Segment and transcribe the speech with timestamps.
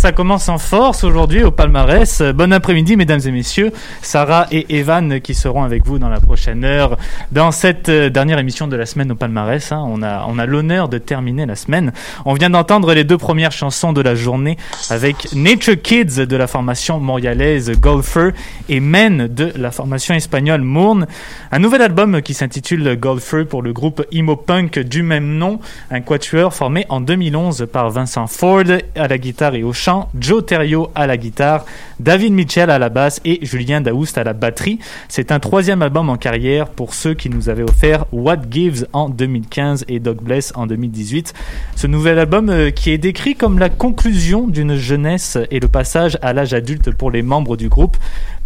[0.00, 2.22] Ça commence en force aujourd'hui au palmarès.
[2.34, 6.64] Bon après-midi mesdames et messieurs, Sarah et Evan qui seront avec vous dans la prochaine
[6.64, 6.96] heure
[7.32, 9.72] dans cette euh, dernière émission de la semaine au palmarès.
[9.72, 9.84] Hein.
[9.86, 11.92] On a on a l'honneur de terminer la semaine.
[12.24, 14.56] On vient d'entendre les deux premières chansons de la journée
[14.88, 18.30] avec Nature Kids de la formation montréalaise Golfer
[18.70, 21.08] et Men de la formation espagnole Mourne.
[21.52, 26.00] Un nouvel album qui s'intitule Golfer pour le groupe emo punk du même nom, un
[26.00, 28.64] quatuor formé en 2011 par Vincent Ford
[28.96, 31.64] à la guitare et au chant, Joe Terrio à la guitare,
[31.98, 34.78] David Mitchell à la basse et Julien Daoust à la batterie.
[35.08, 39.08] C'est un troisième album en carrière pour ceux qui nous avaient offert What Gives en
[39.08, 41.34] 2015 et Dog Bless en 2018.
[41.76, 46.18] Ce nouvel album euh, qui est décrit comme la conclusion d'une jeunesse et le passage
[46.22, 47.96] à l'âge adulte pour les membres du groupe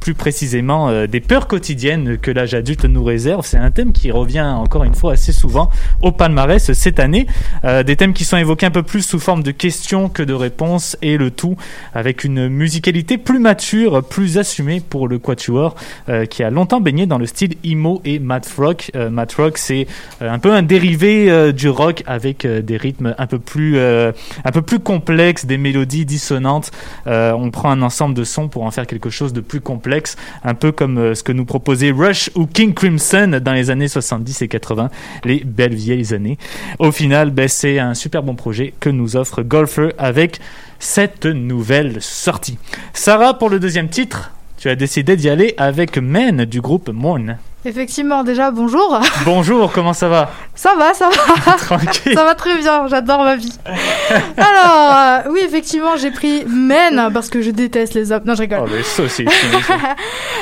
[0.05, 3.47] plus précisément euh, des peurs quotidiennes que l'âge adulte nous réserve.
[3.47, 5.71] C'est un thème qui revient encore une fois assez souvent
[6.03, 7.27] au palmarès cette année.
[7.65, 10.35] Euh, des thèmes qui sont évoqués un peu plus sous forme de questions que de
[10.35, 11.57] réponses et le tout
[11.95, 15.75] avec une musicalité plus mature, plus assumée pour le quatuor
[16.11, 18.91] euh, qui a longtemps baigné dans le style emo et math rock.
[19.11, 19.87] math rock c'est
[20.21, 24.81] un peu un dérivé du rock avec des rythmes un peu plus un peu plus
[24.81, 26.73] complexes, des mélodies dissonantes.
[27.07, 29.94] on prend un ensemble de sons pour en faire quelque chose de plus complexe
[30.43, 33.89] un peu comme euh, ce que nous proposait Rush ou King Crimson dans les années
[33.89, 34.91] 70 et 80,
[35.25, 36.39] les belles vieilles années.
[36.79, 40.41] Au final, ben, c'est un super bon projet que nous offre Golfer avec
[40.79, 42.59] cette nouvelle sortie.
[42.93, 47.39] Sarah, pour le deuxième titre, tu as décidé d'y aller avec Men du groupe Mourne.
[47.67, 49.01] Effectivement, déjà, bonjour.
[49.25, 51.53] Bonjour, comment ça va Ça va, ça va.
[51.57, 52.13] Tranquille.
[52.15, 53.59] Ça va très bien, j'adore ma vie.
[54.37, 58.25] Alors, euh, oui, effectivement, j'ai pris Men, parce que je déteste les hommes.
[58.27, 58.61] Non, je rigole.
[58.65, 59.25] Oh, mais ça aussi.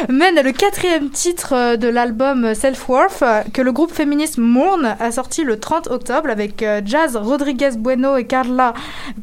[0.09, 4.97] Men est le quatrième titre euh, de l'album Self-Worth, euh, que le groupe féministe Mourne
[4.99, 8.75] a sorti le 30 octobre avec Jazz Rodriguez Bueno et Carla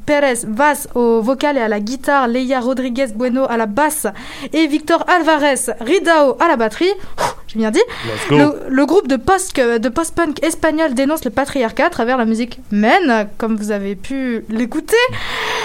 [0.06, 4.08] Pérez Vaz au vocal et à la guitare, Leia Rodriguez Bueno à la basse
[4.53, 6.94] et Victor Alvarez Ridao à la batterie.
[7.51, 7.82] J'ai bien dit.
[8.29, 13.27] Le, groupe de post-punk de post espagnol dénonce le patriarcat à travers la musique Men,
[13.39, 14.96] comme vous avez pu l'écouter.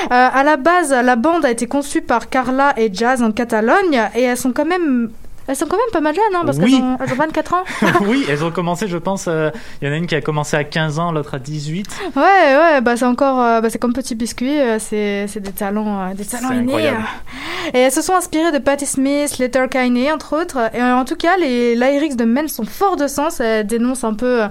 [0.04, 4.00] Euh, à la base, la bande a été conçue par Carla et Jazz en Catalogne
[4.14, 5.10] et elles sont quand même
[5.46, 7.64] elles sont quand même pas mal jeunes, hein, parce qu'elles ont, 24 ans.
[8.06, 9.26] oui, elles ont commencé, je pense.
[9.28, 11.86] Euh, il y en a une qui a commencé à 15 ans, l'autre à 18.
[12.16, 13.40] Ouais, ouais, bah c'est encore.
[13.40, 16.92] Euh, bah, c'est comme Petit Biscuit, c'est des talents, des talents innés.
[17.72, 20.58] Et elles se sont inspirées de Patti Smith, Letter Kinney, entre autres.
[20.74, 23.40] Et en tout cas, les lyrics de Men sont forts de sens.
[23.40, 24.42] Elles dénoncent un peu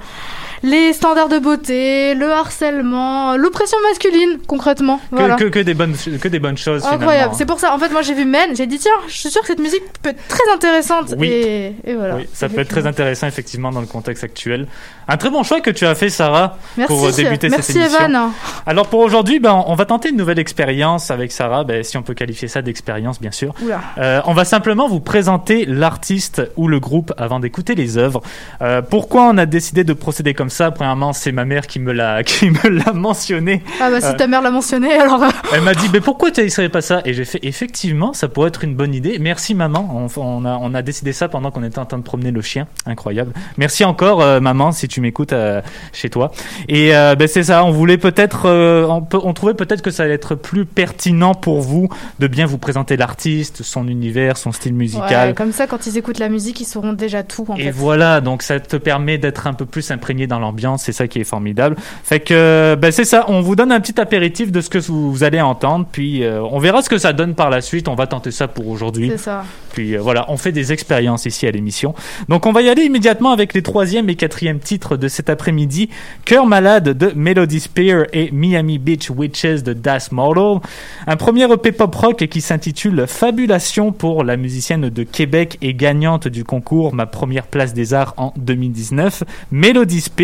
[0.63, 4.99] les standards de beauté, le harcèlement, l'oppression masculine, concrètement.
[5.11, 6.85] Que, que, des bonnes, que des bonnes choses.
[6.85, 7.33] Incroyable.
[7.37, 7.73] C'est pour ça.
[7.73, 9.83] En fait, moi, j'ai vu Men, j'ai dit tiens, je suis sûr que cette musique
[10.01, 11.15] peut être très intéressante.
[11.17, 11.27] Oui.
[11.27, 12.15] Et, voilà.
[12.15, 14.67] Oui, ça peut être très intéressant effectivement dans le contexte actuel.
[15.09, 18.05] Un très bon choix que tu as fait, Sarah, pour débuter Merci cette émission.
[18.05, 18.31] Evan.
[18.65, 22.03] Alors pour aujourd'hui, ben, on va tenter une nouvelle expérience avec Sarah, ben, si on
[22.03, 23.53] peut qualifier ça d'expérience, bien sûr.
[23.97, 28.21] Euh, on va simplement vous présenter l'artiste ou le groupe avant d'écouter les œuvres.
[28.61, 31.91] Euh, pourquoi on a décidé de procéder comme ça Premièrement, c'est ma mère qui me
[31.91, 33.63] l'a qui me l'a mentionné.
[33.81, 35.23] Ah bah si euh, ta mère l'a mentionné, alors.
[35.53, 37.01] Elle m'a dit, mais pourquoi tu n'essaierais pas ça?
[37.05, 39.17] Et j'ai fait, effectivement, ça pourrait être une bonne idée.
[39.19, 40.09] Merci maman.
[40.15, 42.41] On, on, a on a décidé ça pendant qu'on était en train de promener le
[42.41, 42.67] chien.
[42.85, 43.33] Incroyable.
[43.57, 46.31] Merci encore maman si tu m'écoutes euh, chez toi.
[46.67, 50.03] Et euh, ben, c'est ça, on voulait peut-être, euh, on, on, trouvait peut-être que ça
[50.03, 54.73] allait être plus pertinent pour vous de bien vous présenter l'artiste, son univers, son style
[54.73, 55.33] musical.
[55.35, 57.45] comme ça, quand ils écoutent la musique, ils sauront déjà tout.
[57.57, 61.07] Et voilà, donc ça te permet d'être un peu plus imprégné dans l'ambiance, c'est ça
[61.07, 61.75] qui est formidable.
[62.03, 65.23] Fait que ben, c'est ça, on vous donne un petit apéritif de ce que vous,
[65.23, 67.87] allez entendre, puis on verra ce que ça donne par la suite.
[67.87, 69.09] On va tenter ça pour aujourd'hui.
[69.11, 69.43] C'est ça.
[69.73, 71.95] Puis voilà, on fait des expériences ici à l'émission.
[72.29, 75.89] Donc on va y aller immédiatement avec les troisième et quatrième titres de cet après-midi,
[76.25, 80.59] Cœur malade de Melody Spear et Miami Beach Witches de Das Model.
[81.07, 86.27] Un premier EP pop rock qui s'intitule Fabulation pour la musicienne de Québec et gagnante
[86.27, 89.23] du concours Ma première place des arts en 2019.
[89.51, 90.22] Melody Spear,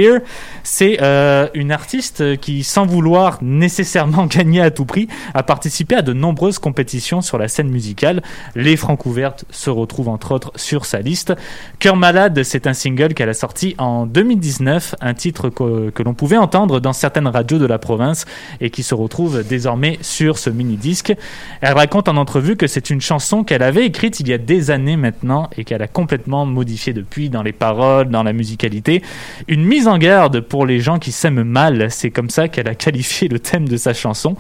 [0.64, 6.02] c'est euh, une artiste qui, sans vouloir nécessairement gagner à tout prix, a participé à
[6.02, 8.22] de nombreuses compétitions sur la scène musicale.
[8.56, 11.34] Les Francouvertes se retrouvent entre autres sur sa liste.
[11.80, 16.38] Cœur malade, c'est un single qu'elle a sorti en 2019 un titre que, l'on pouvait
[16.38, 18.26] entendre dans certaines radios de la province
[18.62, 21.14] et qui se retrouve désormais sur ce mini-disque.
[21.62, 24.72] Elle raconte en entrevue que c'est une chanson qu'elle avait écrite il y a des
[24.72, 29.02] années maintenant et qu'elle a complètement modifiée depuis dans les paroles, dans la musicalité.
[29.48, 31.90] Une mise en garde pour les gens qui s'aiment mal.
[31.90, 34.36] C'est comme ça qu'elle a qualifié le thème de sa chanson.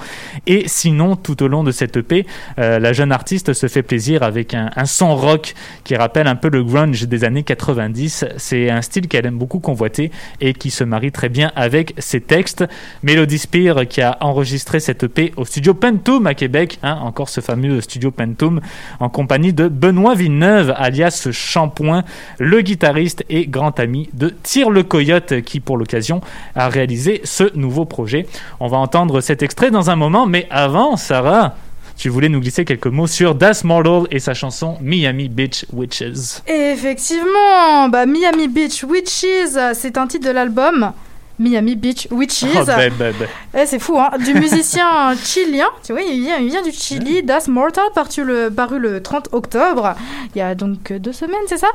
[0.48, 2.26] Et sinon, tout au long de cette EP,
[2.60, 6.36] euh, la jeune artiste se fait plaisir avec un, un son rock qui rappelle un
[6.36, 8.26] peu le grunge des années 90.
[8.38, 12.22] C'est un style qu'elle aime beaucoup convoiter et qui se marie très bien avec ses
[12.22, 12.66] textes.
[13.04, 17.42] Melody Spear qui a enregistré cette EP au studio Pentum à Québec, hein, encore ce
[17.42, 18.62] fameux studio Pentum,
[19.00, 22.04] en compagnie de Benoît Villeneuve, alias Shampoing,
[22.38, 26.22] le guitariste et grand ami de Tire le Coyote, qui pour l'occasion
[26.56, 28.26] a réalisé ce nouveau projet.
[28.60, 31.56] On va entendre cet extrait dans un moment, mais avant, Sarah,
[31.98, 36.42] tu voulais nous glisser quelques mots sur Das Mortal et sa chanson Miami Beach Witches.
[36.48, 40.94] Effectivement, bah, Miami Beach Witches, c'est un titre de l'album.
[41.40, 42.44] Miami Beach Witches.
[42.60, 43.28] Oh, ben, ben, ben.
[43.58, 44.12] Eh, c'est fou, hein.
[44.24, 45.66] Du musicien chilien.
[45.84, 47.24] Tu vois, il vient, il vient du Chili.
[47.24, 49.96] Das Mortal, paru le, paru le 30 octobre.
[50.36, 51.68] Il y a donc deux semaines, c'est ça?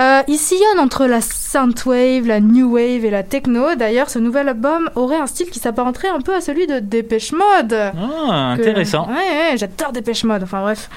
[0.00, 3.74] Euh, Il sillonne entre la synthwave, la new wave et la techno.
[3.76, 7.32] D'ailleurs, ce nouvel album aurait un style qui s'apparenterait un peu à celui de Dépêche
[7.32, 7.72] Mode.
[7.72, 9.06] Ah, Que- intéressant.
[9.08, 9.14] Ouais,
[9.52, 10.42] ouais, j'adore Dépêche Mode.
[10.42, 10.90] Enfin bref.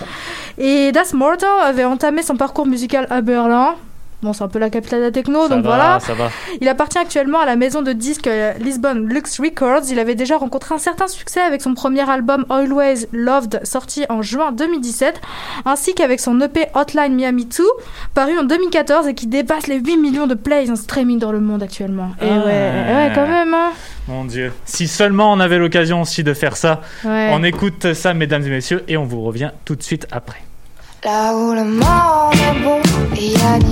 [0.57, 3.75] Et Das Mortal avait entamé son parcours musical à Berlin.
[4.23, 5.99] Bon, c'est un peu la capitale de la techno, Ça donc va, voilà.
[5.99, 6.31] ça va.
[6.59, 9.83] Il appartient actuellement à la maison de disques euh, Lisbon Lux Records.
[9.91, 14.23] Il avait déjà rencontré un certain succès avec son premier album Always Loved, sorti en
[14.23, 15.21] juin 2017,
[15.65, 17.63] ainsi qu'avec son EP Hotline Miami 2,
[18.15, 21.39] paru en 2014 et qui dépasse les 8 millions de plays en streaming dans le
[21.39, 22.09] monde actuellement.
[22.19, 22.37] Et Ah.
[22.39, 22.43] ouais,
[22.95, 23.69] ouais, quand même, hein.
[24.07, 24.51] Mon Dieu.
[24.65, 26.81] Si seulement on avait l'occasion aussi de faire ça.
[27.03, 27.29] Ouais.
[27.33, 30.41] On écoute ça, mesdames et messieurs, et on vous revient tout de suite après.
[31.05, 32.79] Là où le monde est beau,
[33.15, 33.66] il y a ni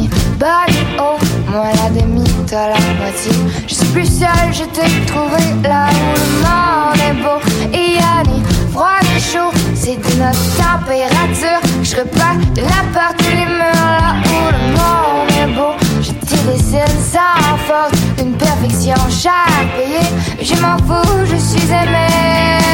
[1.00, 1.18] haut.
[1.50, 3.32] Moi la demi, toi la moitié.
[3.68, 5.44] Je suis plus seule, je t'ai trouvé.
[5.64, 7.40] Là où le monde est beau,
[7.74, 9.52] il y a ni froid ni chaud.
[9.74, 11.62] C'est de notre température.
[11.84, 13.82] Je repars de la part tous les murs.
[14.00, 18.00] Là où le monde est beau, je te dessine sans force.
[18.18, 20.06] D'une perfection chaque payé.
[20.42, 22.65] Je m'en fous, je suis aimée.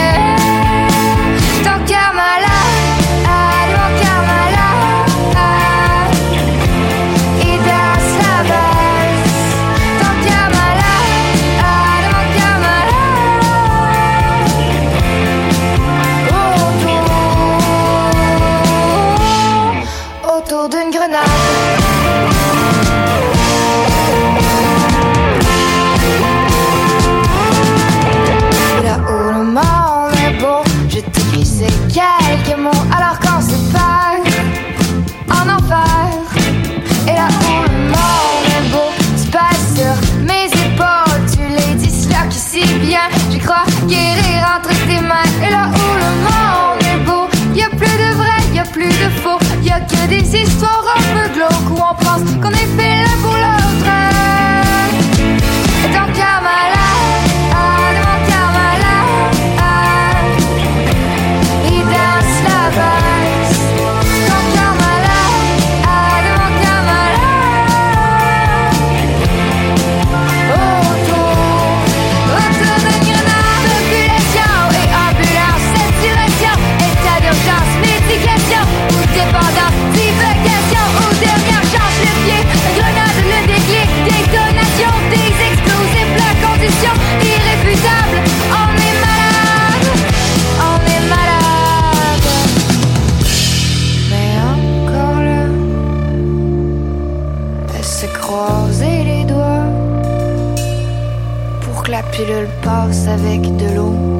[102.62, 104.11] Passe avec de l'eau.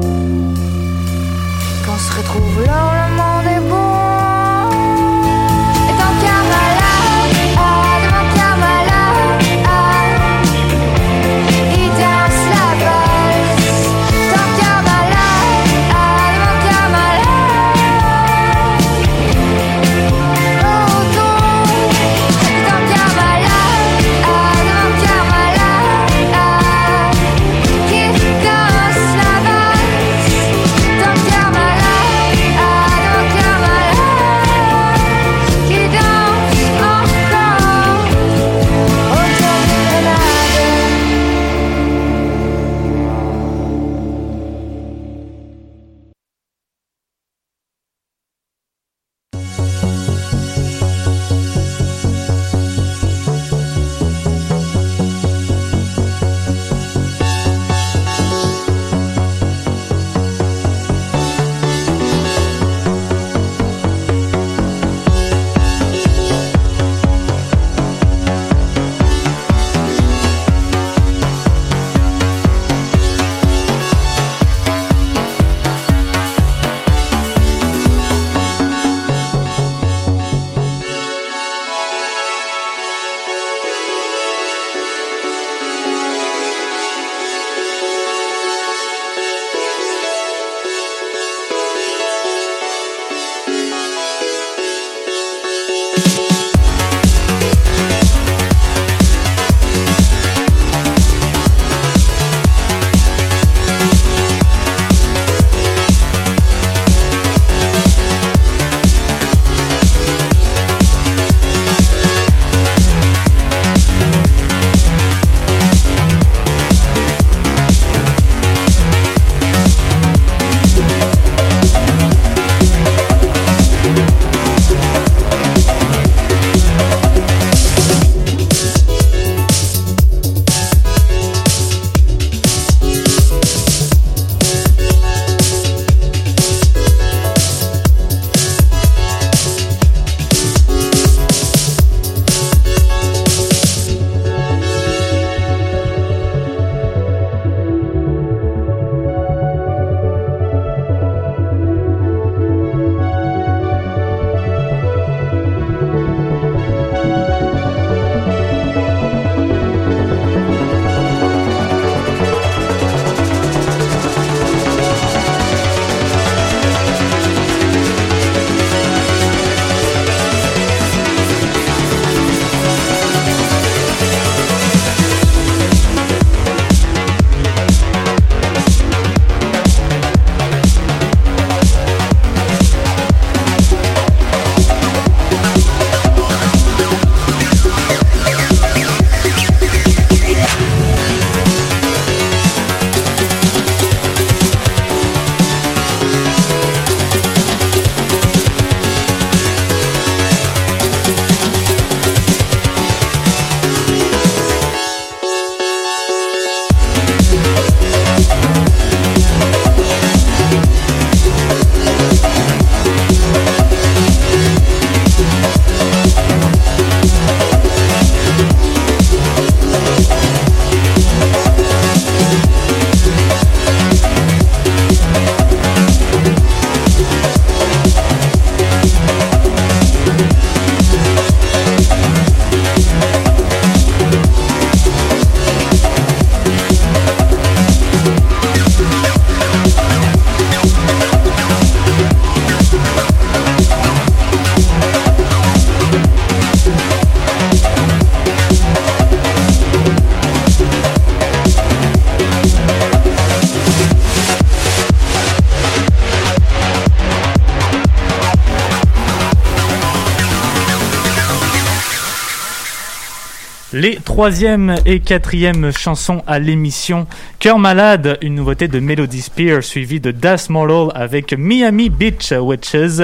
[264.12, 267.06] Troisième et quatrième chansons à l'émission.
[267.42, 273.00] Cœur malade, une nouveauté de Melody Spear suivie de Das Model avec Miami Beach Witches.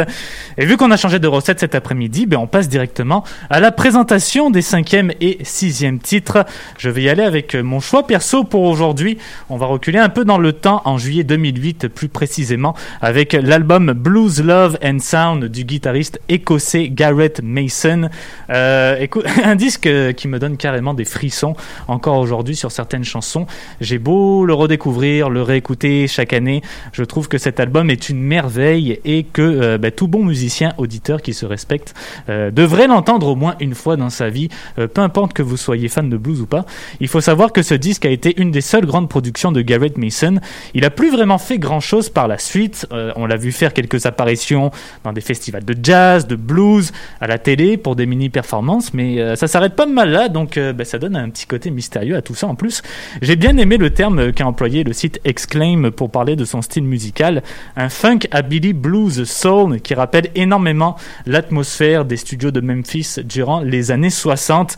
[0.57, 3.73] Et vu qu'on a changé de recette cet après-midi, ben on passe directement à la
[3.73, 6.47] présentation des cinquième et sixième titres.
[6.79, 9.19] Je vais y aller avec mon choix perso pour aujourd'hui.
[9.51, 13.93] On va reculer un peu dans le temps en juillet 2008 plus précisément avec l'album
[13.93, 18.09] Blues Love and Sound du guitariste écossais Garrett Mason.
[18.51, 21.57] Euh, écoute, un disque qui me donne carrément des frissons
[21.89, 23.45] encore aujourd'hui sur certaines chansons.
[23.81, 26.63] J'ai beau le redécouvrir, le réécouter chaque année,
[26.93, 30.73] je trouve que cet album est une merveille et que euh, bah, tout bon musicien,
[30.79, 31.95] auditeur qui se respecte
[32.29, 35.57] euh, devrait l'entendre au moins une fois dans sa vie, euh, peu importe que vous
[35.57, 36.65] soyez fan de blues ou pas.
[37.01, 39.97] Il faut savoir que ce disque a été une des seules grandes productions de Garrett
[39.99, 40.39] Mason.
[40.75, 42.87] Il a plus vraiment fait grand chose par la suite.
[43.17, 44.71] On l'a vu faire quelques apparitions
[45.05, 49.37] dans des festivals de jazz, de blues, à la télé pour des mini performances, mais
[49.37, 52.35] ça s'arrête pas mal là, donc bah, ça donne un petit côté mystérieux à tout
[52.35, 52.83] ça en plus.
[53.23, 56.85] J'ai bien aimé le terme qu'a employé le site Exclaim pour parler de son style
[56.85, 57.43] musical,
[57.77, 63.61] un funk à Billy Blues Soul qui rappelle énormément l'atmosphère des studios de Memphis durant
[63.61, 64.77] les années 60.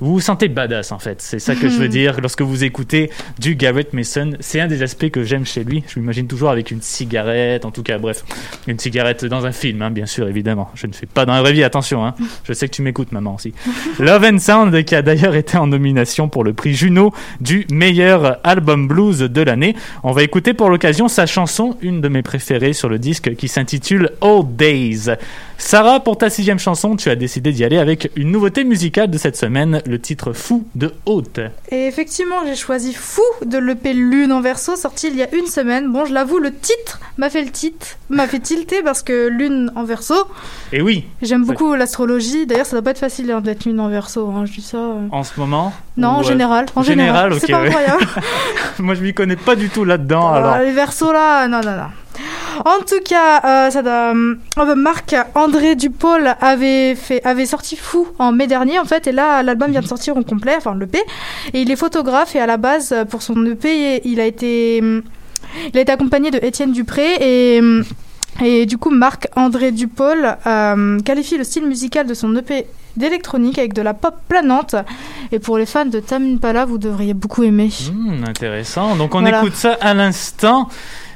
[0.00, 3.10] Vous vous sentez badass en fait, c'est ça que je veux dire lorsque vous écoutez
[3.38, 4.32] du Garrett Mason.
[4.40, 5.84] C'est un des aspects que j'aime chez lui.
[5.86, 8.24] Je m'imagine toujours avec une cigarette, en tout cas, bref,
[8.66, 10.70] une cigarette dans un film, hein, bien sûr, évidemment.
[10.74, 12.04] Je ne fais pas dans la vraie vie, attention.
[12.04, 12.14] Hein.
[12.44, 13.54] Je sais que tu m'écoutes, maman aussi.
[13.98, 18.38] Love and Sound qui a d'ailleurs été en nomination pour le prix Juno du meilleur
[18.44, 19.74] album blues de l'année.
[20.02, 23.48] On va écouter pour l'occasion sa chanson, une de mes préférées sur le disque, qui
[23.48, 25.10] s'intitule Old Days.
[25.58, 29.18] Sarah, pour ta sixième chanson, tu as décidé d'y aller avec une nouveauté musicale de
[29.18, 31.38] cette semaine, le titre Fou de Haute.
[31.70, 35.46] Et effectivement, j'ai choisi Fou de l'EP Lune en verso, sorti il y a une
[35.46, 35.92] semaine.
[35.92, 39.70] Bon, je l'avoue, le titre m'a fait le titre, m'a fait tilter parce que Lune
[39.76, 40.14] en verso,
[40.72, 42.46] Et oui, j'aime beaucoup l'astrologie.
[42.46, 44.78] D'ailleurs, ça doit pas être facile hein, d'être Lune en verso, hein, je dis ça.
[44.78, 45.06] euh.
[45.12, 45.72] en ce moment.
[45.96, 46.66] Non, en ou, euh, général.
[46.74, 48.06] En général, général, c'est pas incroyable.
[48.78, 50.58] Moi, je m'y connais pas du tout là-dedans, Ah, alors.
[50.58, 51.88] Les versos là, non, non, non.
[52.64, 58.30] En tout cas, euh, ça euh, Marc André Dupaul avait fait, avait sorti Fou en
[58.30, 60.98] mai dernier en fait, et là l'album vient de sortir en complet, enfin l'EP,
[61.54, 65.78] et il est photographe et à la base pour son EP, il a été, il
[65.78, 67.62] a été accompagné de Étienne Dupré et
[68.40, 73.58] et du coup Marc André Dupaul euh, qualifie le style musical de son EP d'électronique
[73.58, 74.74] avec de la pop planante.
[75.30, 77.70] Et pour les fans de Tam Impala, vous devriez beaucoup aimer.
[77.92, 78.96] Hmm, intéressant.
[78.96, 79.38] Donc, on Voilà.
[79.40, 80.68] écoute ça à l'instant.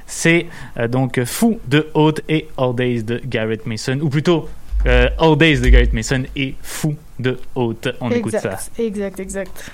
[0.07, 0.47] C'est
[0.79, 4.49] euh, donc Fou de Haute et All Days de Garrett Mason, ou plutôt
[4.87, 7.89] euh, All Days de Garrett Mason et Fou de Haute.
[8.01, 8.57] On écoute ça.
[8.79, 9.71] exact, exact.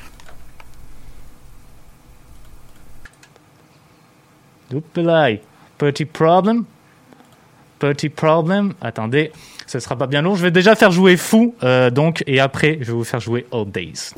[4.72, 5.40] Oupelaï.
[5.78, 6.64] Petit problem.
[7.82, 8.74] Petit problem.
[8.80, 9.32] Attendez,
[9.66, 10.36] ce sera pas bien long.
[10.36, 13.44] Je vais déjà faire jouer Fou, euh, donc, et après, je vais vous faire jouer
[13.50, 14.14] All Days.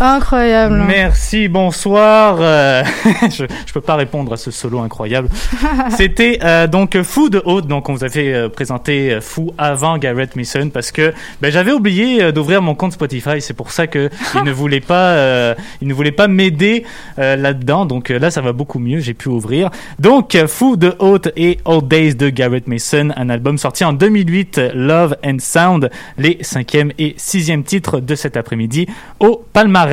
[0.00, 0.84] Incroyable.
[0.86, 2.36] Merci, bonsoir.
[2.40, 2.84] Euh,
[3.22, 5.28] je, je peux pas répondre à ce solo incroyable.
[5.90, 10.36] C'était euh, donc Fou de Haute, donc on vous avait euh, présenté Fou avant Garrett
[10.36, 14.44] Mason parce que ben, j'avais oublié d'ouvrir mon compte Spotify, c'est pour ça que il
[14.44, 16.84] ne voulait pas, il ne voulait pas m'aider
[17.16, 17.84] là-dedans.
[17.84, 19.70] Donc là, ça va beaucoup mieux, j'ai pu ouvrir.
[19.98, 24.60] Donc Fou de Haute et Old Days de Garrett Mason, un album sorti en 2008,
[24.74, 28.86] Love and Sound, les cinquième et sixième titres de cet après-midi
[29.18, 29.87] au palmarès.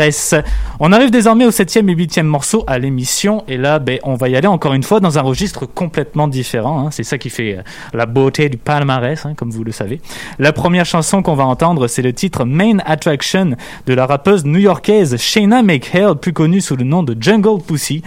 [0.79, 4.29] On arrive désormais au septième et huitième morceau à l'émission et là, ben, on va
[4.29, 6.87] y aller encore une fois dans un registre complètement différent.
[6.87, 6.91] hein.
[6.91, 7.61] C'est ça qui fait euh,
[7.93, 10.01] la beauté du palmarès, hein, comme vous le savez.
[10.39, 13.55] La première chanson qu'on va entendre, c'est le titre Main Attraction
[13.85, 18.01] de la rappeuse new-yorkaise Shayna McHale, plus connue sous le nom de Jungle Pussy.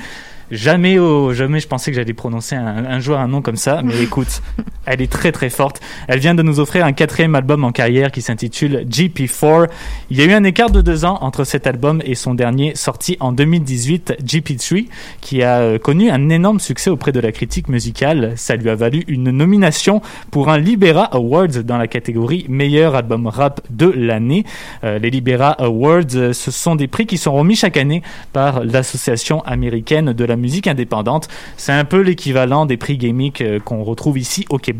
[0.51, 3.83] Jamais, au, jamais je pensais que j'allais prononcer un, un jour un nom comme ça,
[3.83, 4.41] mais écoute,
[4.89, 5.81] elle est très très forte.
[6.09, 9.69] Elle vient de nous offrir un quatrième album en carrière qui s'intitule GP4.
[10.11, 12.75] Il y a eu un écart de deux ans entre cet album et son dernier
[12.75, 14.87] sorti en 2018, GP3,
[15.21, 18.33] qui a euh, connu un énorme succès auprès de la critique musicale.
[18.37, 23.27] Ça lui a valu une nomination pour un Libera Awards dans la catégorie meilleur album
[23.27, 24.45] rap de l'année.
[24.85, 28.65] Euh, les Libera Awards, euh, ce sont des prix qui sont remis chaque année par
[28.65, 31.29] l'association américaine de la musique indépendante.
[31.57, 32.99] C'est un peu l'équivalent des prix
[33.41, 34.78] euh, qu'on retrouve ici au Québec.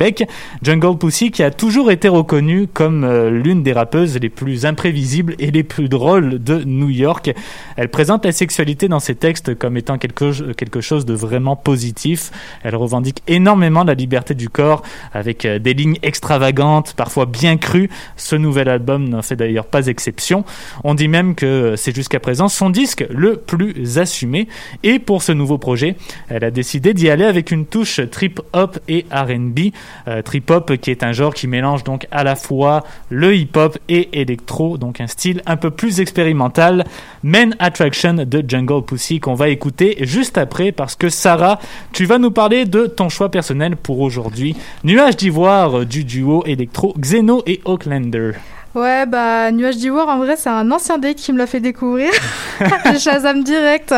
[0.63, 5.35] Jungle Pussy qui a toujours été reconnue comme euh, l'une des rappeuses les plus imprévisibles
[5.39, 7.33] et les plus drôles de New York.
[7.77, 12.31] Elle présente la sexualité dans ses textes comme étant quelque, quelque chose de vraiment positif.
[12.63, 14.83] Elle revendique énormément la liberté du corps
[15.13, 17.91] avec euh, des lignes extravagantes, parfois bien crues.
[18.17, 20.45] Ce nouvel album n'en fait d'ailleurs pas exception.
[20.85, 24.49] On dit même que euh, c'est jusqu'à présent son disque le plus assumé.
[24.83, 25.97] Et pour ce nouveau projet,
[26.29, 29.73] elle a décidé d'y aller avec une touche trip-hop et R&B.
[30.09, 34.21] Euh, trip-hop qui est un genre qui mélange donc à la fois le hip-hop et
[34.21, 36.85] électro, donc un style un peu plus expérimental.
[37.23, 41.59] Main Attraction de Jungle Pussy qu'on va écouter juste après parce que Sarah,
[41.93, 44.57] tu vas nous parler de ton choix personnel pour aujourd'hui.
[44.85, 48.33] Nuage d'ivoire euh, du duo électro Xeno et Oaklander.
[48.79, 52.11] Ouais, bah, Nuage d'Ivoire, en vrai, c'est un ancien date qui me l'a fait découvrir.
[52.93, 53.93] J'ai Shazam direct.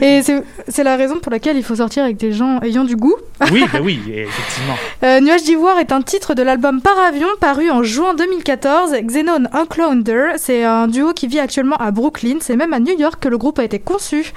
[0.00, 0.20] Et
[0.66, 3.14] c'est la raison pour laquelle il faut sortir avec des gens ayant du goût.
[3.52, 4.74] Oui, bah oui, effectivement.
[5.02, 8.92] Euh, Nuage d'Ivoire est un titre de l'album Paravion paru en juin 2014.
[9.02, 12.38] Xenon Unclounder, c'est un duo qui vit actuellement à Brooklyn.
[12.40, 14.32] C'est même à New York que le groupe a été conçu.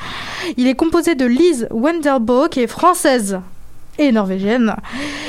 [0.58, 3.40] Il est composé de Liz Wendelbo, qui est française
[4.00, 4.76] et norvégienne,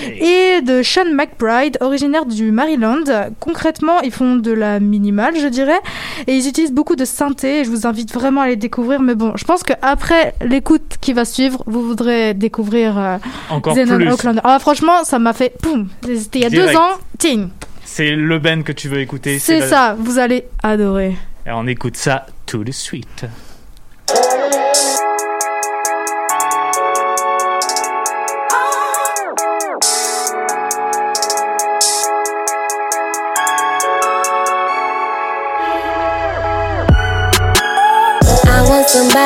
[0.05, 3.05] et de Sean McBride, originaire du Maryland.
[3.41, 5.79] Concrètement, ils font de la minimale, je dirais,
[6.27, 7.61] et ils utilisent beaucoup de synthé.
[7.61, 11.13] et Je vous invite vraiment à les découvrir, mais bon, je pense qu'après l'écoute qui
[11.13, 13.17] va suivre, vous voudrez découvrir euh,
[13.51, 14.41] Encore Xenon plus.
[14.45, 15.89] Ah, franchement, ça m'a fait poum.
[16.03, 16.71] C'était il y a Direct.
[16.73, 16.91] deux ans.
[17.19, 17.49] Ting.
[17.85, 19.39] C'est le Ben que tu veux écouter.
[19.41, 21.17] C'est la- ça, vous allez adorer.
[21.47, 23.25] Et on écoute ça tout de suite.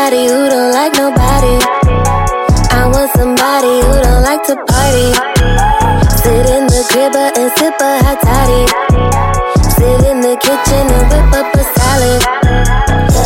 [0.05, 1.57] Somebody who don't like nobody.
[2.77, 5.09] I want somebody who don't like to party.
[6.21, 8.65] Sit in the crib and sip a hot toddy.
[9.65, 12.21] Sit in the kitchen and whip up a salad.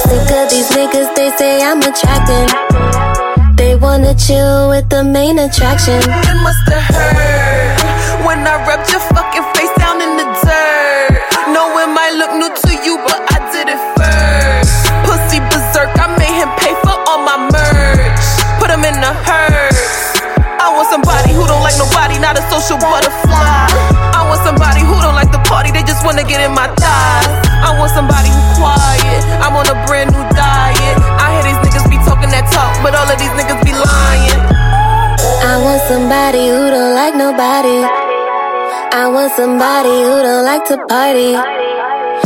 [0.07, 2.49] Sick of these niggas, they say I'm attracting.
[3.57, 5.99] They wanna chill with the main attraction.
[5.99, 9.78] It must have hurt when I rubbed your fucking face
[22.59, 23.71] social butterfly.
[24.19, 27.31] I want somebody who don't like the party, they just wanna get in my thighs.
[27.63, 29.23] I want somebody who quiet.
[29.39, 30.97] I'm on a brand new diet.
[31.23, 34.41] I hear these niggas be talking that talk, but all of these niggas be lying.
[35.47, 37.79] I want somebody who don't like nobody.
[38.91, 41.39] I want somebody who don't like to party.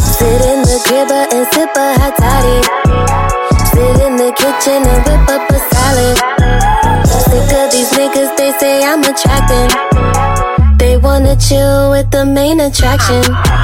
[0.01, 2.59] Sit in the cribber and sip a hot toddy.
[3.69, 6.52] Sit in the kitchen and whip up a salad.
[7.33, 9.71] Sick of these niggas, they say I'm attracting.
[10.77, 13.23] They wanna chill with the main attraction.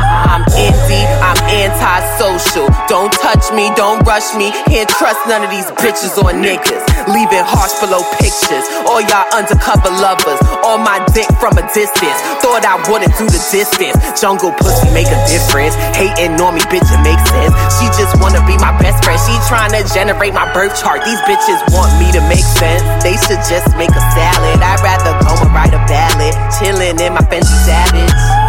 [0.09, 2.73] I'm empty, I'm antisocial.
[2.89, 4.51] Don't touch me, don't rush me.
[4.67, 6.83] Can't trust none of these bitches or niggas.
[7.13, 8.65] Leaving hearts below pictures.
[8.89, 10.41] All y'all undercover lovers.
[10.65, 12.19] On my dick from a distance.
[12.41, 13.97] Thought I wouldn't do the distance.
[14.17, 15.77] Jungle pussy make a difference.
[15.93, 17.53] Hating on me, bitch, it makes sense.
[17.77, 19.21] She just wanna be my best friend.
[19.21, 21.05] She trying to generate my birth chart.
[21.05, 22.81] These bitches want me to make sense.
[23.05, 24.61] They should just make a salad.
[24.65, 26.35] I'd rather go and write a ballad.
[26.57, 28.48] Chilling in my fancy Savage.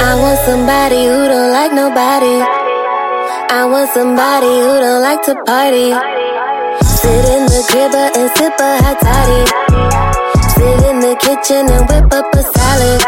[0.00, 2.36] I want somebody who don't like nobody.
[3.50, 5.90] I want somebody who don't like to party.
[6.84, 9.42] Sit in the crib and sip a hot toddy.
[10.54, 13.00] Sit in the kitchen and whip up a salad.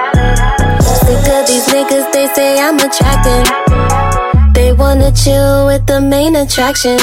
[0.82, 3.45] Sick of these niggas, they say I'm attracting.
[4.53, 6.99] They wanna chill with the main attraction.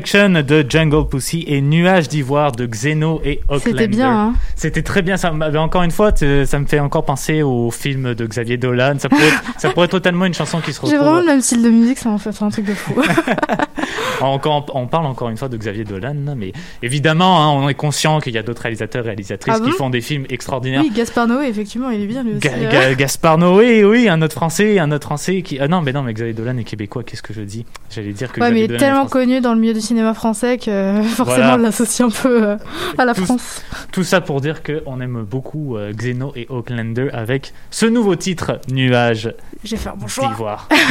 [0.00, 3.60] De Jungle Pussy et Nuage d'ivoire de Xeno et Oaklander.
[3.78, 4.34] C'était bien, hein.
[4.56, 5.16] C'était très bien.
[5.16, 8.94] Ça encore une fois, ça me fait encore penser au film de Xavier Dolan.
[8.98, 11.00] Ça pourrait, être, ça pourrait être totalement une chanson qui se J'ai retrouve.
[11.00, 12.94] vraiment le même style de musique, ça en fait un truc de fou.
[14.20, 18.20] Encore, on parle encore une fois de Xavier Dolan, mais évidemment, hein, on est conscient
[18.20, 20.82] qu'il y a d'autres réalisateurs et réalisatrices Ah qui font des films extraordinaires.
[20.82, 22.40] oui, Gaspard Noé, effectivement, il est bien lui aussi.
[22.40, 25.58] Ga- Ga- Gaspard Noé, oui, un autre français, un autre français qui.
[25.58, 27.66] Ah non, mais non, mais Xavier Dolan est québécois, qu'est-ce que je dis?
[27.90, 28.40] J'allais dire que.
[28.40, 31.02] Ouais, Xavier mais Dolan est tellement connu dans le milieu du cinéma français que euh,
[31.02, 31.54] forcément Voilà.
[31.54, 32.56] on l'associe un peu euh,
[32.96, 33.62] à la Tout- France.
[33.92, 38.60] Tout ça pour dire qu'on aime beaucoup euh, Xeno et Oaklander avec ce nouveau titre,
[38.70, 40.32] Nuage J'ai fait un bon choix.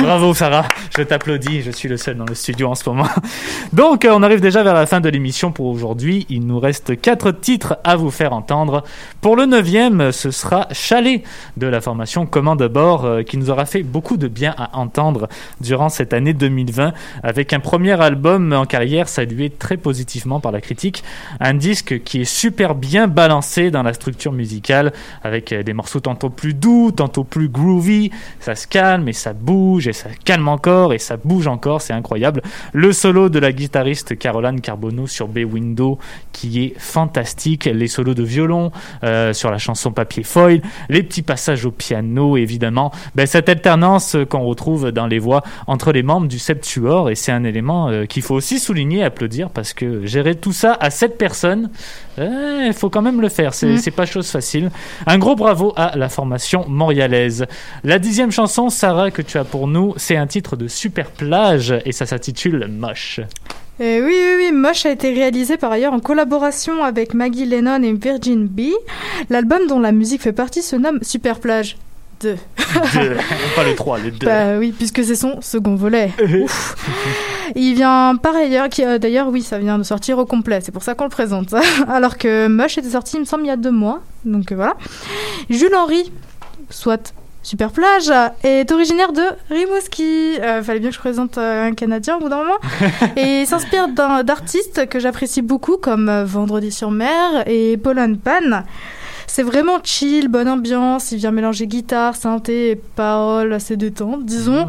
[0.01, 0.65] Bravo Sarah,
[0.97, 3.07] je t'applaudis, je suis le seul dans le studio en ce moment.
[3.73, 6.25] Donc on arrive déjà vers la fin de l'émission pour aujourd'hui.
[6.29, 8.83] Il nous reste quatre titres à vous faire entendre.
[9.21, 11.23] Pour le neuvième, ce sera Chalet
[11.57, 15.27] de la formation Commande bord qui nous aura fait beaucoup de bien à entendre
[15.61, 20.61] durant cette année 2020 avec un premier album en carrière, salué très positivement par la
[20.61, 21.03] critique.
[21.41, 24.93] Un disque qui est super bien balancé dans la structure musicale,
[25.23, 28.11] avec euh, des morceaux tantôt plus doux, tantôt plus groovy.
[28.39, 31.91] Ça se calme et ça bouge, et ça calme encore, et ça bouge encore, c'est
[31.91, 32.41] incroyable.
[32.71, 35.99] Le solo de la guitariste Caroline Carbono sur B Window,
[36.31, 37.65] qui est fantastique.
[37.65, 38.71] Les solos de violon
[39.03, 42.93] euh, sur la chanson Papier Foil, les petits passages au piano, évidemment.
[43.15, 47.33] Ben, cette alternance qu'on retrouve dans les voix entre les membres du Septuor, et c'est
[47.33, 51.17] un élément euh, qu'il faut aussi souligner, applaudir, parce que gérer tout ça à sept
[51.17, 51.69] personnes,
[52.19, 53.77] euh, il faut quand même le faire, c'est Mm.
[53.77, 54.69] c'est pas chose facile.
[55.07, 57.45] Un gros bravo à la formation montréalaise.
[57.83, 61.73] La dixième chanson, Sarah, que tu as pour nous, c'est un titre de Super Plage,
[61.85, 63.19] et ça s'intitule Moche.
[63.79, 67.81] Et oui, oui, oui, Mosh a été réalisé par ailleurs en collaboration avec Maggie Lennon
[67.81, 68.61] et Virgin B.
[69.31, 71.77] L'album dont la musique fait partie se nomme Super Plage
[72.21, 72.35] 2.
[72.93, 73.17] Deux.
[73.55, 74.25] pas le 3, le 2.
[74.27, 76.11] Bah oui, puisque c'est son second volet.
[76.43, 76.75] Ouf.
[77.55, 80.71] Il vient par ailleurs, qui, euh, d'ailleurs oui, ça vient de sortir au complet, c'est
[80.71, 81.53] pour ça qu'on le présente.
[81.89, 84.01] Alors que Mosh était sorti, il me semble, il y a deux mois.
[84.25, 84.75] Donc euh, voilà.
[85.49, 86.11] Jules Henry,
[86.69, 87.13] soit
[87.43, 88.11] Super Plage,
[88.43, 90.39] est originaire de Rimouski.
[90.39, 92.59] Euh, fallait bien que je présente un Canadien au bout d'un moment.
[93.15, 93.87] et il s'inspire
[94.23, 98.63] d'artistes que j'apprécie beaucoup comme Vendredi sur mer et Polon Pan.
[99.33, 101.13] C'est vraiment chill, bonne ambiance.
[101.13, 104.67] Il vient mélanger guitare, synthé et paroles assez détentes, disons.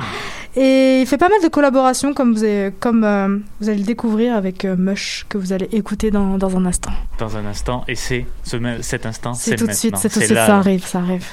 [0.54, 3.84] Et il fait pas mal de collaborations, comme vous, avez- comme, euh, vous allez le
[3.84, 6.92] découvrir avec euh, Mush, que vous allez écouter dans, dans un instant.
[7.18, 10.24] Dans un instant, et c'est ce cet instant, C'est tout de suite, c'est tout de
[10.24, 11.26] suite, ça arrive, ça arrive.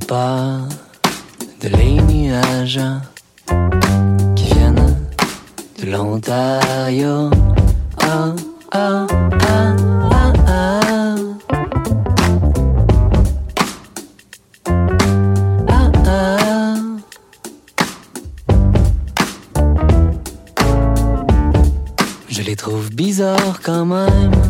[0.00, 0.68] Peur
[1.60, 2.80] de les nuages
[4.34, 4.96] qui viennent
[5.78, 7.30] de l'Ontario.
[8.02, 8.34] Oh,
[8.74, 9.06] oh, oh,
[10.48, 10.72] oh.
[15.68, 16.76] Oh, oh.
[22.30, 24.41] Je les trouve bizarres quand même.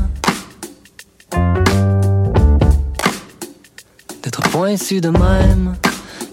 [4.52, 5.74] D'être pointu de même.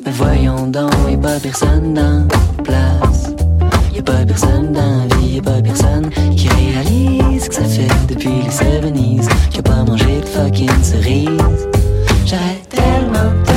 [0.05, 3.31] Mais voyons donc, y'a pas personne dans la place.
[3.93, 8.29] Y'a pas personne dans la vie, y'a pas personne qui réalise que ça fait depuis
[8.43, 10.69] les 70s qu'il a pas mangé de fucking.
[12.25, 13.48] J'aurais tellement, tellement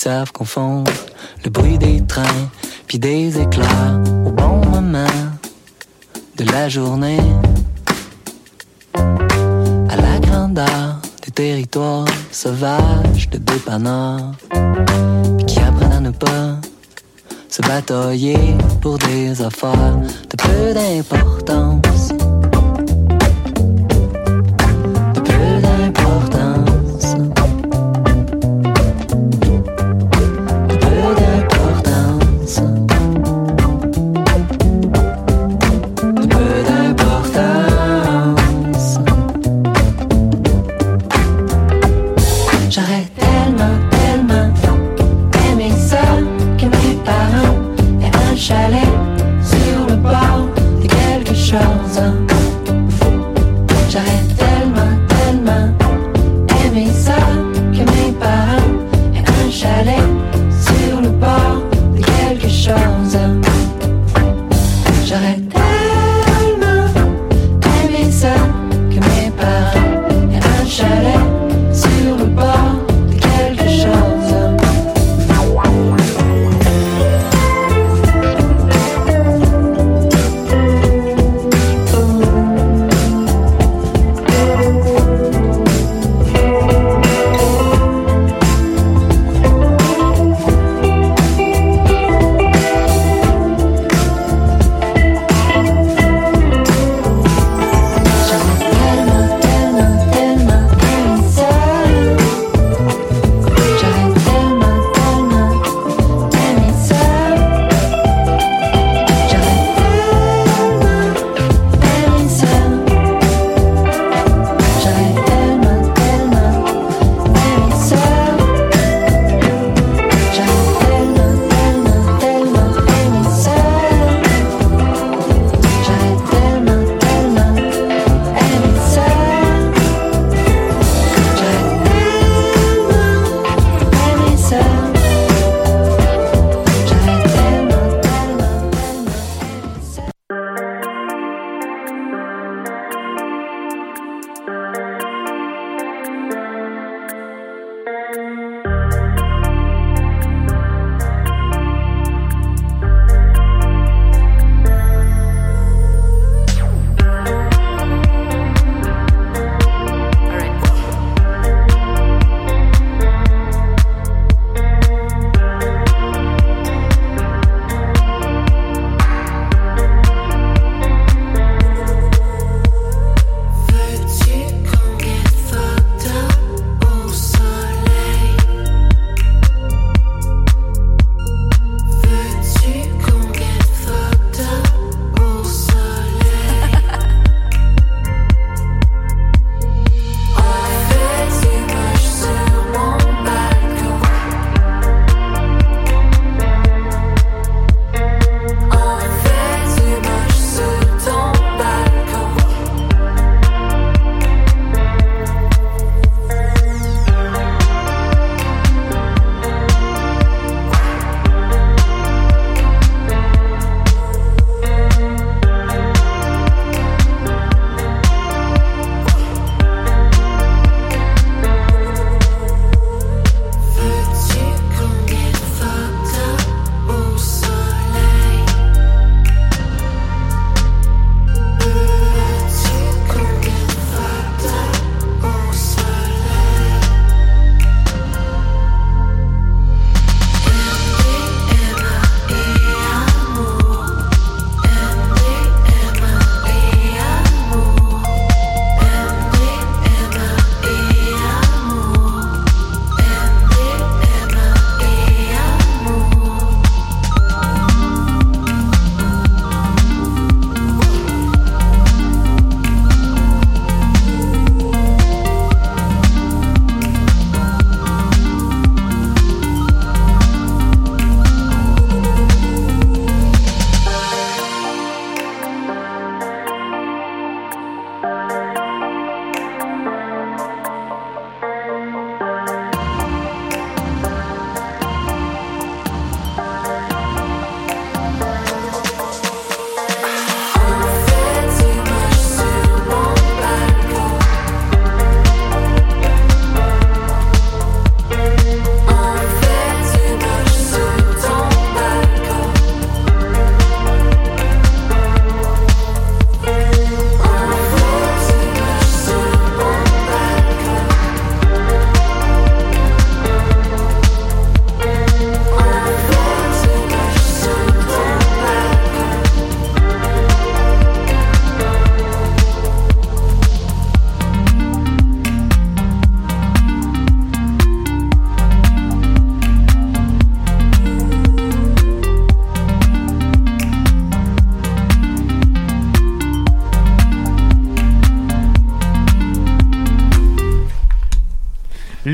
[0.00, 0.90] savent confondre
[1.44, 2.48] le bruit des trains
[2.86, 5.18] puis des éclairs au bon moment
[6.38, 7.20] de la journée.
[8.94, 14.32] À la grandeur des territoires sauvages de dépanneurs
[15.46, 16.56] qui apprennent à ne pas
[17.50, 19.98] se batailler pour des affaires
[20.30, 22.14] de peu d'importance.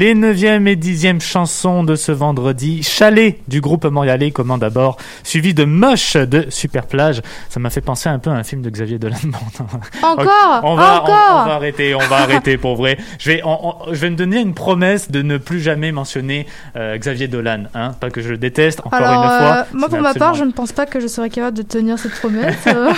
[0.06, 2.84] Les 9e et 10e chansons de ce vendredi.
[2.84, 7.22] Chalet du groupe Montréalais comment d'abord, suivi de Moche de Super Plage.
[7.48, 9.16] Ça m'a fait penser un peu à un film de Xavier Dolan.
[10.04, 10.60] Encore?
[10.62, 11.08] on va, Encore
[11.42, 12.98] on, va arrêter, on va arrêter pour vrai.
[13.18, 16.46] Je vais, on- on- je vais me donner une promesse de ne plus jamais mentionner
[16.76, 17.64] euh, Xavier Dolan.
[17.74, 19.66] Hein pas que je le déteste, encore Alors, une euh, fois.
[19.72, 21.98] moi, ce pour ma part, je ne pense pas que je serais capable de tenir
[21.98, 22.54] cette promesse.
[22.68, 22.92] euh.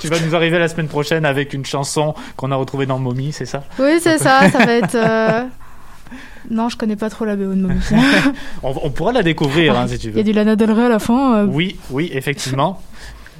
[0.00, 3.32] Tu vas nous arriver la semaine prochaine avec une chanson qu'on a retrouvée dans Mommy,
[3.34, 3.64] c'est ça?
[3.78, 4.94] Oui, c'est ça, ça va être.
[4.94, 5.42] euh,
[6.50, 7.80] Non, je connais pas trop la BO de Mommy.
[8.62, 10.20] on, on pourra la découvrir hein, si tu Il y veux.
[10.20, 11.36] a du Lana Del Rey à la fin.
[11.38, 12.80] euh, Oui, oui, effectivement.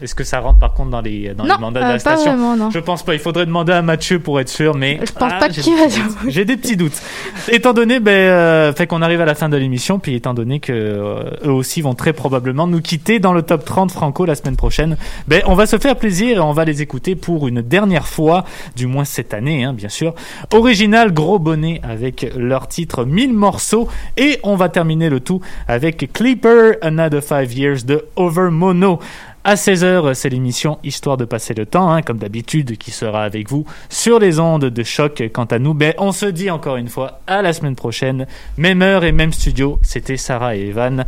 [0.05, 2.33] Est-ce que ça rentre par contre dans les, dans Non, les mandats de la station
[2.37, 2.71] vraiment, non.
[2.71, 3.15] Je pense pas.
[3.15, 5.75] Il faudrait demander à Mathieu pour être sûr, mais Je pense Ah, pas j'ai qu'il
[5.75, 5.85] va.
[6.29, 7.01] J'ai des petits doutes.
[7.49, 10.61] Étant donné, ben, euh, fait qu'on arrive à la fin de l'émission, puis étant donné
[10.61, 14.35] que euh, eux aussi vont très probablement nous quitter dans le top 30 franco la
[14.35, 14.97] semaine prochaine,
[15.27, 18.45] ben, on va se faire plaisir et on va les écouter pour une dernière fois,
[18.77, 20.15] du moins cette année, hein, bien sûr.
[20.53, 23.89] Original gros bonnet avec leur titre 1000 morceaux
[24.19, 28.99] et on va terminer le tout avec Clipper Another Five Years de Over Mono.
[29.47, 33.51] À 16h, c'est l'émission Histoire de passer le temps, hein, comme d'habitude, qui sera avec
[33.51, 35.23] vous sur les ondes de choc.
[35.35, 38.27] Quant à nous, ben, on se dit encore une fois à la semaine prochaine.
[38.57, 39.79] Même heure et même studio.
[39.83, 41.05] C'était Sarah et Evan.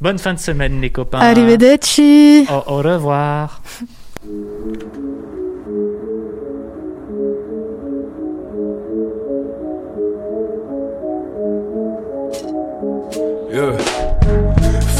[0.00, 1.20] Bonne fin de semaine, les copains.
[1.20, 2.44] Arrivederci.
[2.50, 3.62] Au, au revoir.
[13.52, 13.95] Yeah.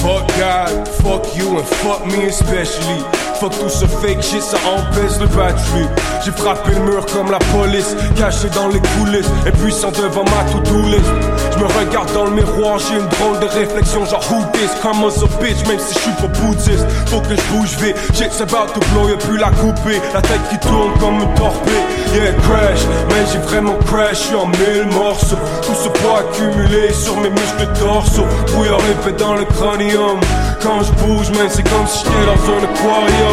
[0.06, 3.15] Fuck God, fuck you and fuck me especially.
[3.40, 5.86] Fuck tout ce fake shit, ça empêche le batterie.
[6.24, 10.80] J'ai frappé le mur comme la police, caché dans les coulisses, impuissant devant ma to-do
[10.88, 11.04] list.
[11.52, 14.70] Je me regarde dans le miroir, j'ai une drôle de réflexion, genre who this?
[14.80, 15.10] Come on,
[15.42, 16.86] bitch, même si je suis pas bouddhiste.
[17.06, 20.00] Faut que je bouge vite, shit's about to blow, y'a plus la couper.
[20.14, 21.74] La tête qui tourne comme une torpille.
[22.14, 22.80] Yeah, crash,
[23.10, 25.36] mais j'ai vraiment crash, j'suis en mille morceaux.
[25.60, 28.26] Tout ce poids accumulé sur mes muscles dorsaux.
[28.54, 30.18] Brouillard épais dans le cranium.
[30.62, 33.25] Quand je bouge, c'est comme si j'étais dans un aquarium.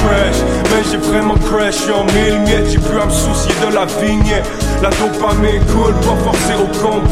[0.00, 0.36] Crash,
[0.70, 2.70] mais j'ai vraiment crash, j'suis en mille miettes.
[2.70, 4.48] J'ai plus à me soucier de la vignette.
[4.82, 7.02] La dopamine coule, pas forcé au compte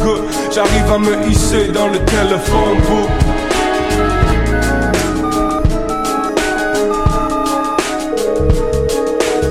[0.50, 3.10] J'arrive à me hisser dans le téléphone book.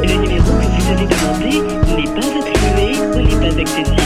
[0.04, 1.62] Le numéro que vous avez demandé
[1.96, 3.98] n'est pas attribué ou n'est pas accessible.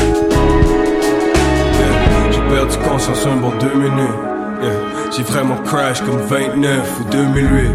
[1.79, 4.19] Yeah, J'ai perdu conscience un bon deux minutes.
[4.61, 7.71] Yeah, J'ai vraiment crash comme 29 ou 2008.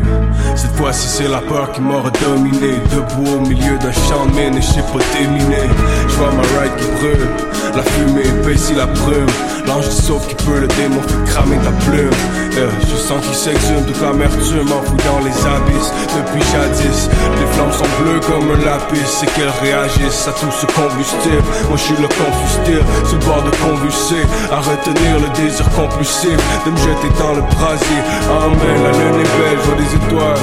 [0.56, 2.72] Cette fois-ci, c'est la peur qui m'aura dominé.
[2.90, 5.68] Debout au milieu d'un champ mine et je sais pas déminer.
[6.08, 7.28] Je vois ma ride qui brûle.
[7.76, 9.26] La fumée épaissit la brume.
[9.66, 12.10] L'ange du sauf qui peut le démon fait cramer ta plume.
[12.56, 15.92] Yeah, Je sens qu'il s'exhume toute l'amertume enfoui dans les abysses.
[16.16, 19.04] Depuis jadis, les flammes sont bleues comme un lapis.
[19.04, 21.44] C'est qu'elles réagissent à tout ce combustible.
[21.68, 24.24] Moi je suis le combustible, sur le bord de convulser.
[24.50, 28.00] À retenir le désir compulsif de me jeter dans le brasier.
[28.30, 30.42] Amen, la lune est belle, je vois des étoiles.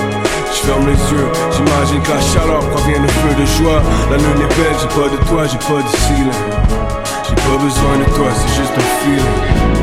[0.53, 3.81] Je ferme les yeux, j'imagine que la chaleur provient de feu de joie.
[4.11, 6.31] La lune est belle, j'ai pas de toi, j'ai pas de ceiling.
[7.27, 9.82] J'ai pas besoin de toi, c'est juste un feeling.